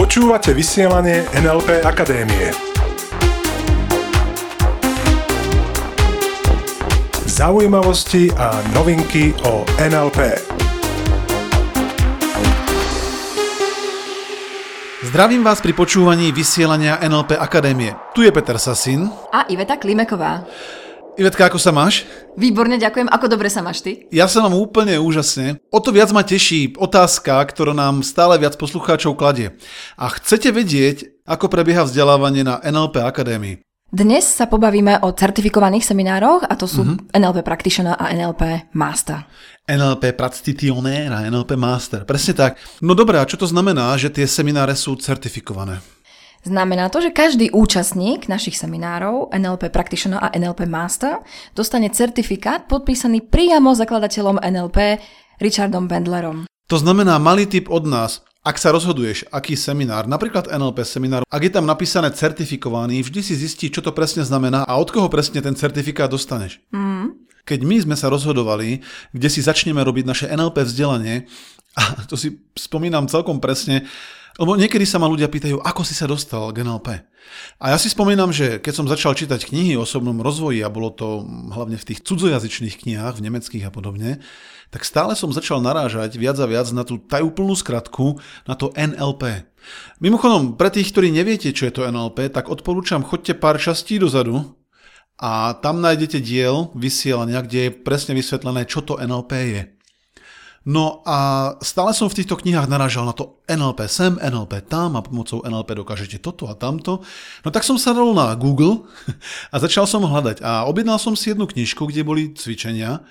[0.00, 2.48] Počúvate vysielanie NLP Akadémie.
[7.28, 10.40] Zaujímavosti a novinky o NLP.
[15.04, 17.92] Zdravím vás pri počúvaní vysielania NLP Akadémie.
[18.16, 19.12] Tu je Peter Sasin.
[19.36, 20.48] A Iveta Klimeková.
[21.12, 22.08] Ivetka, ako sa máš?
[22.40, 23.04] Výborne, ďakujem.
[23.12, 24.08] Ako dobre sa máš ty?
[24.08, 25.60] Ja sa mám úplne úžasne.
[25.68, 29.52] O to viac ma teší otázka, ktorá nám stále viac poslucháčov kladie.
[30.00, 33.60] A chcete vedieť, ako prebieha vzdelávanie na NLP Akadémii?
[33.92, 37.12] Dnes sa pobavíme o certifikovaných seminároch a to sú mm-hmm.
[37.12, 39.28] NLP Practitioner a NLP Master.
[39.68, 42.56] NLP Practitioner a NLP Master, presne tak.
[42.80, 45.84] No dobré, a čo to znamená, že tie semináre sú certifikované?
[46.42, 51.22] Znamená to, že každý účastník našich seminárov NLP Practitioner a NLP Master
[51.54, 54.98] dostane certifikát podpísaný priamo zakladateľom NLP
[55.38, 56.50] Richardom Bendlerom.
[56.66, 58.26] To znamená malý tip od nás.
[58.42, 63.38] Ak sa rozhoduješ, aký seminár, napríklad NLP seminár, ak je tam napísané certifikovaný, vždy si
[63.38, 66.58] zistí, čo to presne znamená a od koho presne ten certifikát dostaneš.
[66.74, 67.22] Mm.
[67.46, 68.82] Keď my sme sa rozhodovali,
[69.14, 71.30] kde si začneme robiť naše NLP vzdelanie,
[71.78, 73.86] a to si spomínam celkom presne,
[74.40, 76.88] lebo niekedy sa ma ľudia pýtajú, ako si sa dostal k NLP.
[77.60, 80.90] A ja si spomínam, že keď som začal čítať knihy o osobnom rozvoji a bolo
[80.92, 84.18] to hlavne v tých cudzojazyčných knihách, v nemeckých a podobne,
[84.72, 88.16] tak stále som začal narážať viac a viac na tú tajúplnú skratku,
[88.48, 89.44] na to NLP.
[90.00, 94.56] Mimochodom, pre tých, ktorí neviete, čo je to NLP, tak odporúčam, chodte pár častí dozadu
[95.20, 99.62] a tam nájdete diel vysielania, kde je presne vysvetlené, čo to NLP je.
[100.62, 105.02] No a stále som v týchto knihách narážal na to NLP sem, NLP tam a
[105.02, 107.02] pomocou NLP dokážete toto a tamto.
[107.42, 108.86] No tak som sa dal na Google
[109.52, 113.02] a začal som hľadať a objednal som si jednu knižku, kde boli cvičenia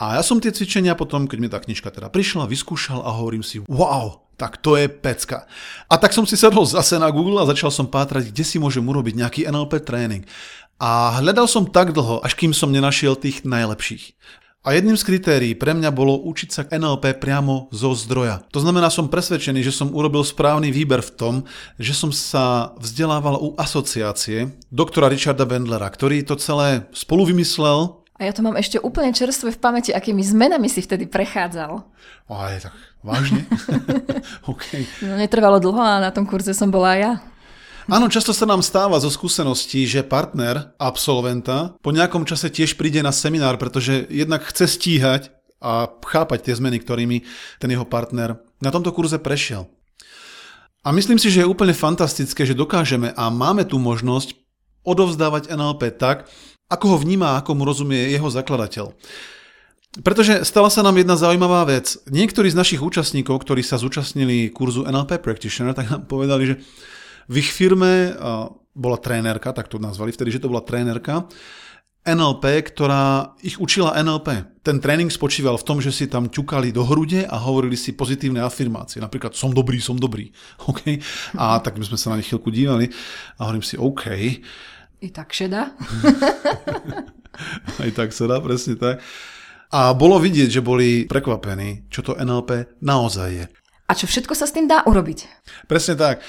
[0.00, 3.44] a ja som tie cvičenia potom, keď mi tá knižka teda prišla, vyskúšal a hovorím
[3.44, 5.44] si, wow, tak to je pecka.
[5.92, 8.80] A tak som si sadol zase na Google a začal som pátrať, kde si môžem
[8.80, 10.24] urobiť nejaký NLP tréning.
[10.80, 14.16] A hľadal som tak dlho, až kým som nenašiel tých najlepších.
[14.60, 18.44] A jedným z kritérií pre mňa bolo učiť sa NLP priamo zo zdroja.
[18.52, 21.34] To znamená, som presvedčený, že som urobil správny výber v tom,
[21.80, 28.04] že som sa vzdelával u asociácie doktora Richarda Bendlera, ktorý to celé spolu vymyslel.
[28.20, 31.80] A ja to mám ešte úplne čerstvé v pamäti, akými zmenami si vtedy prechádzal.
[32.28, 33.48] Aj tak vážne?
[34.52, 34.84] okay.
[35.00, 37.12] No netrvalo dlho a na tom kurze som bola ja.
[37.90, 43.02] Áno, často sa nám stáva zo skúseností, že partner absolventa po nejakom čase tiež príde
[43.02, 47.26] na seminár, pretože jednak chce stíhať a chápať tie zmeny, ktorými
[47.58, 49.66] ten jeho partner na tomto kurze prešiel.
[50.86, 54.38] A myslím si, že je úplne fantastické, že dokážeme a máme tu možnosť
[54.86, 56.30] odovzdávať NLP tak,
[56.70, 58.94] ako ho vníma, ako mu rozumie jeho zakladateľ.
[60.06, 61.98] Pretože stala sa nám jedna zaujímavá vec.
[62.06, 66.62] Niektorí z našich účastníkov, ktorí sa zúčastnili kurzu NLP Practitioner, tak nám povedali, že
[67.30, 68.18] v ich firme
[68.74, 71.30] bola trénerka, tak to nazvali vtedy, že to bola trénerka,
[72.00, 74.60] NLP, ktorá ich učila NLP.
[74.64, 78.40] Ten tréning spočíval v tom, že si tam ťukali do hrude a hovorili si pozitívne
[78.40, 79.04] afirmácie.
[79.04, 80.32] Napríklad som dobrý, som dobrý.
[80.70, 80.96] Okay?
[81.36, 82.88] A tak my sme sa na nich chvíľku dívali
[83.36, 84.04] a hovorím si OK.
[85.00, 85.76] I tak šeda.
[87.84, 89.04] Aj tak sa dá, presne tak.
[89.70, 93.46] A bolo vidieť, že boli prekvapení, čo to NLP naozaj je.
[93.90, 95.26] A čo všetko sa s tým dá urobiť?
[95.66, 96.22] Presne tak.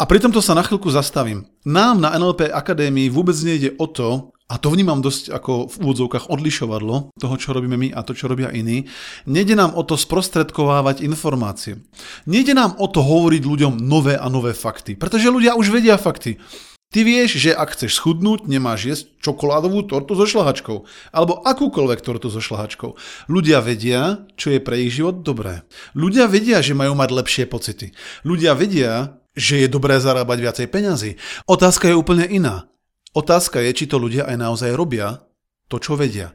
[0.00, 1.44] A pri tomto sa na chvíľku zastavím.
[1.68, 6.28] Nám na NLP Akadémii vôbec nejde o to, a to vnímam dosť ako v úvodzovkách
[6.28, 8.84] odlišovadlo toho, čo robíme my a to, čo robia iní.
[9.24, 11.80] Nejde nám o to sprostredkovávať informácie.
[12.28, 16.36] Nejde nám o to hovoriť ľuďom nové a nové fakty, pretože ľudia už vedia fakty.
[16.92, 20.84] Ty vieš, že ak chceš schudnúť, nemáš jesť čokoládovú tortu so šlahačkou.
[21.08, 23.00] Alebo akúkoľvek tortu so šlahačkou.
[23.32, 25.64] Ľudia vedia, čo je pre ich život dobré.
[25.96, 27.96] Ľudia vedia, že majú mať lepšie pocity.
[28.28, 31.10] Ľudia vedia, že je dobré zarábať viacej peňazí.
[31.48, 32.68] Otázka je úplne iná.
[33.12, 35.24] Otázka je, či to ľudia aj naozaj robia
[35.68, 36.32] to, čo vedia.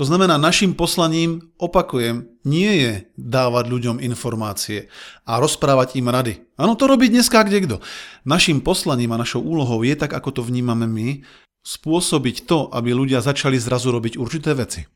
[0.00, 4.88] To znamená, našim poslaním, opakujem, nie je dávať ľuďom informácie
[5.28, 6.40] a rozprávať im rady.
[6.56, 7.76] Áno, to robí dneska kde kto.
[8.24, 11.08] Našim poslaním a našou úlohou je, tak ako to vnímame my,
[11.60, 14.88] spôsobiť to, aby ľudia začali zrazu robiť určité veci.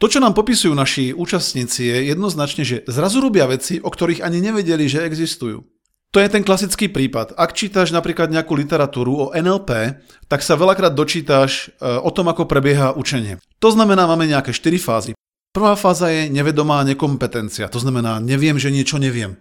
[0.00, 4.40] To, čo nám popisujú naši účastníci, je jednoznačne, že zrazu robia veci, o ktorých ani
[4.40, 5.62] nevedeli, že existujú.
[6.10, 7.38] To je ten klasický prípad.
[7.38, 12.50] Ak čítaš napríklad nejakú literatúru o NLP, tak sa veľakrát dočítaš e, o tom, ako
[12.50, 13.38] prebieha učenie.
[13.62, 15.10] To znamená, máme nejaké 4 fázy.
[15.54, 17.70] Prvá fáza je nevedomá nekompetencia.
[17.70, 19.38] To znamená, neviem, že niečo neviem.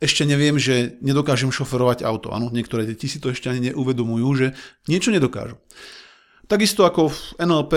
[0.00, 2.32] Ešte neviem, že nedokážem šoferovať auto.
[2.32, 4.46] Áno, niektoré deti si to ešte ani neuvedomujú, že
[4.88, 5.60] niečo nedokážu.
[6.48, 7.72] Takisto ako v NLP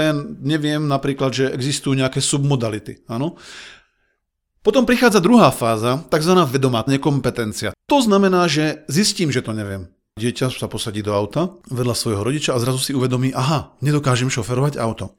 [0.45, 3.03] neviem napríklad, že existujú nejaké submodality.
[3.11, 3.35] Áno?
[4.59, 6.33] Potom prichádza druhá fáza, tzv.
[6.43, 7.71] vedomá nekompetencia.
[7.87, 9.87] To znamená, že zistím, že to neviem.
[10.19, 14.75] Dieťa sa posadí do auta vedľa svojho rodiča a zrazu si uvedomí, aha, nedokážem šoferovať
[14.75, 15.15] auto.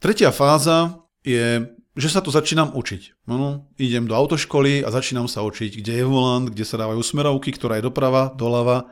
[0.00, 3.28] Tretia fáza je, že sa to začínam učiť.
[3.28, 7.52] No, idem do autoškoly a začínam sa učiť, kde je volant, kde sa dávajú smerovky,
[7.52, 8.88] ktorá je doprava, doľava,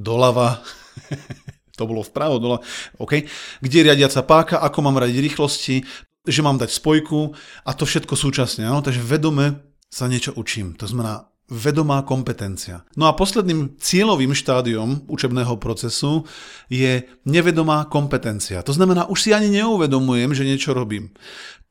[0.00, 0.64] doľava,
[1.78, 2.64] to bolo vpravo, doľava,
[2.96, 3.28] OK,
[3.60, 5.84] kde je riadiaca páka, ako mám radiť rýchlosti,
[6.26, 7.32] že mám dať spojku
[7.64, 8.68] a to všetko súčasne.
[8.68, 8.84] Áno?
[8.84, 10.76] Takže vedome sa niečo učím.
[10.78, 12.86] To znamená vedomá kompetencia.
[12.94, 16.22] No a posledným cieľovým štádiom učebného procesu
[16.70, 18.62] je nevedomá kompetencia.
[18.62, 21.10] To znamená, už si ani neuvedomujem, že niečo robím.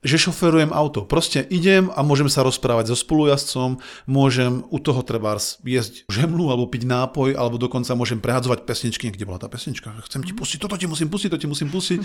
[0.03, 1.07] Že šoferujem auto.
[1.07, 6.71] Proste idem a môžem sa rozprávať so spolujazdcom, môžem u toho trebárs jesť žemlu alebo
[6.71, 9.11] piť nápoj, alebo dokonca môžem prehadzovať pesničky.
[9.11, 9.95] Kde bola tá pesnička?
[10.07, 11.99] Chcem ti pustiť, toto ti musím pustiť, to ti musím pustiť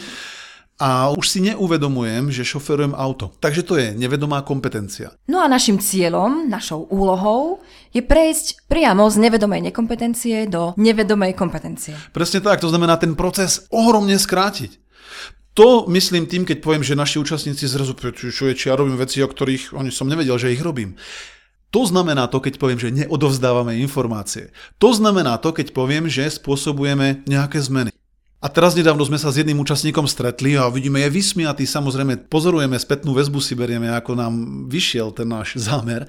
[0.75, 3.31] a už si neuvedomujem, že šoferujem auto.
[3.39, 5.15] Takže to je nevedomá kompetencia.
[5.31, 7.63] No a našim cieľom, našou úlohou
[7.95, 11.95] je prejsť priamo z nevedomej nekompetencie do nevedomej kompetencie.
[12.11, 14.83] Presne tak, to znamená ten proces ohromne skrátiť.
[15.55, 19.23] To myslím tým, keď poviem, že naši účastníci zrazu čo je, či ja robím veci,
[19.23, 20.99] o ktorých oni som nevedel, že ich robím.
[21.71, 24.51] To znamená to, keď poviem, že neodovzdávame informácie.
[24.83, 27.95] To znamená to, keď poviem, že spôsobujeme nejaké zmeny.
[28.45, 32.77] A teraz nedávno sme sa s jedným účastníkom stretli a vidíme, je vysmiatý, samozrejme pozorujeme
[32.77, 36.05] spätnú väzbu, si berieme, ako nám vyšiel ten náš zámer.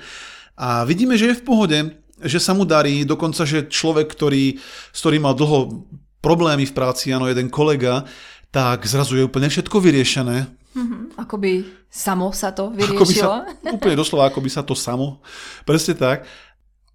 [0.59, 1.77] A vidíme, že je v pohode,
[2.19, 4.59] že sa mu darí, dokonca, že človek, ktorý,
[4.91, 5.87] s ktorým mal dlho
[6.19, 8.03] problémy v práci, áno, jeden kolega,
[8.51, 10.47] tak zrazu je úplne všetko vyriešené.
[10.75, 11.15] Mm-hmm.
[11.15, 12.99] Akoby samo sa to vyriešilo.
[12.99, 13.27] Ako by sa,
[13.71, 15.23] úplne doslova, ako by sa to samo.
[15.63, 16.27] Presne tak.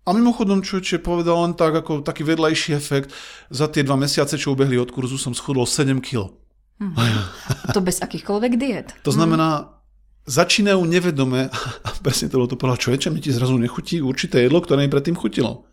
[0.08, 3.12] A mimochodom, čo je povedal len tak, ako taký vedľajší efekt,
[3.52, 6.32] za tie dva mesiace, čo ubehli od kurzu, som schudol 7 kg.
[6.80, 6.96] Mm.
[7.76, 8.88] To bez akýchkoľvek diet.
[9.04, 9.76] To znamená,
[10.24, 11.52] začínajú nevedome,
[11.86, 14.64] a presne to bolo to povedal, čo je, čo mi ti zrazu nechutí určité jedlo,
[14.64, 15.68] ktoré mi predtým chutilo.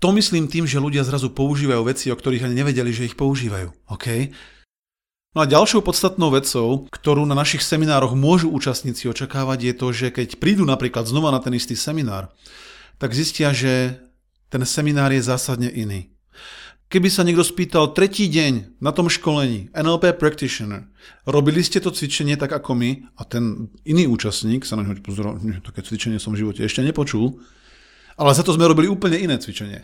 [0.00, 3.72] To myslím tým, že ľudia zrazu používajú veci, o ktorých ani nevedeli, že ich používajú.
[3.96, 4.32] Okay?
[5.32, 10.06] No a ďalšou podstatnou vecou, ktorú na našich seminároch môžu účastníci očakávať, je to, že
[10.12, 12.32] keď prídu napríklad znova na ten istý seminár,
[12.96, 14.00] tak zistia, že
[14.48, 16.12] ten seminár je zásadne iný.
[16.86, 20.86] Keby sa niekto spýtal tretí deň na tom školení NLP Practitioner,
[21.26, 25.42] robili ste to cvičenie tak ako my a ten iný účastník sa na ňo pozoroval,
[25.66, 27.42] také cvičenie som v živote ešte nepočul,
[28.14, 29.82] ale za to sme robili úplne iné cvičenie.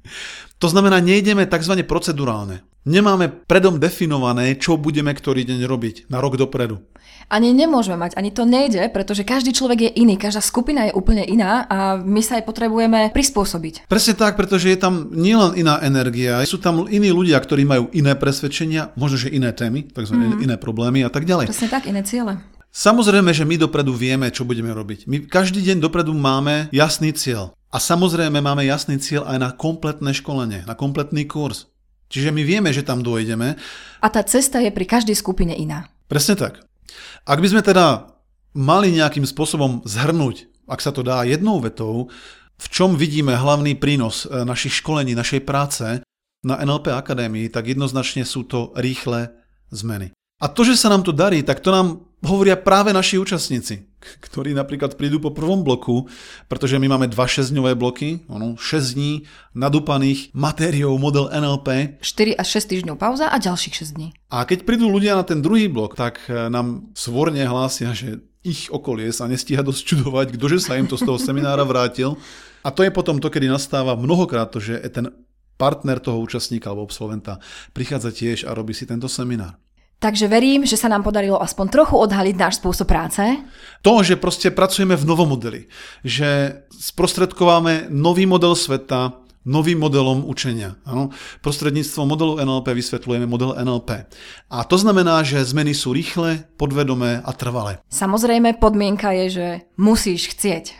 [0.62, 1.84] to znamená, nejdeme tzv.
[1.84, 2.64] procedurálne.
[2.88, 6.80] Nemáme predom definované, čo budeme ktorý deň robiť na rok dopredu.
[7.28, 11.20] Ani nemôžeme mať, ani to nejde, pretože každý človek je iný, každá skupina je úplne
[11.20, 13.84] iná a my sa aj potrebujeme prispôsobiť.
[13.92, 18.16] Presne tak, pretože je tam nielen iná energia, sú tam iní ľudia, ktorí majú iné
[18.16, 20.48] presvedčenia, možno že iné témy, takzvané mm.
[20.48, 21.52] iné problémy a tak ďalej.
[21.52, 22.40] Presne tak, iné ciele.
[22.72, 25.04] Samozrejme, že my dopredu vieme, čo budeme robiť.
[25.04, 27.52] My každý deň dopredu máme jasný cieľ.
[27.68, 31.68] A samozrejme máme jasný cieľ aj na kompletné školenie, na kompletný kurz.
[32.08, 33.56] Čiže my vieme, že tam dojdeme.
[34.00, 35.92] A tá cesta je pri každej skupine iná.
[36.08, 36.64] Presne tak.
[37.28, 38.16] Ak by sme teda
[38.56, 42.08] mali nejakým spôsobom zhrnúť, ak sa to dá jednou vetou,
[42.58, 46.02] v čom vidíme hlavný prínos e, našich školení, našej práce
[46.42, 49.30] na NLP Akadémii, tak jednoznačne sú to rýchle
[49.70, 50.10] zmeny.
[50.38, 54.54] A to, že sa nám to darí, tak to nám hovoria práve naši účastníci, ktorí
[54.54, 56.10] napríklad prídu po prvom bloku,
[56.50, 62.02] pretože my máme dva 6-dňové bloky, ono, 6 dní nadúpaných matériou model NLP.
[62.02, 64.08] 4 až 6 týždňov pauza a ďalších 6 dní.
[64.34, 68.70] A keď prídu ľudia na ten druhý blok, tak e, nám svorne hlásia, že ich
[68.70, 72.18] okolie sa nestíha dosť čudovať, ktože sa im to z toho seminára vrátil.
[72.62, 75.10] A to je potom to, kedy nastáva mnohokrát to, že ten
[75.58, 77.42] partner toho účastníka alebo absolventa
[77.74, 79.58] prichádza tiež a robí si tento seminár.
[79.98, 83.18] Takže verím, že sa nám podarilo aspoň trochu odhaliť náš spôsob práce.
[83.82, 85.66] To, že proste pracujeme v novom modeli.
[86.06, 90.78] Že sprostredkováme nový model sveta, novým modelom učenia.
[90.86, 91.10] Ano?
[91.42, 94.06] Prostredníctvom modelu NLP vysvetľujeme model NLP.
[94.54, 97.82] A to znamená, že zmeny sú rýchle, podvedomé a trvalé.
[97.90, 100.78] Samozrejme, podmienka je, že musíš chcieť.